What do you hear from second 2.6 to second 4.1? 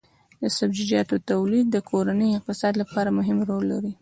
لپاره مهم رول لري.